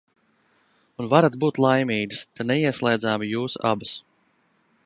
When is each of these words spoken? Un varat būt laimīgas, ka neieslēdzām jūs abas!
Un 1.03 1.09
varat 1.11 1.37
būt 1.43 1.59
laimīgas, 1.65 2.25
ka 2.39 2.49
neieslēdzām 2.53 3.29
jūs 3.37 3.63
abas! 3.75 3.97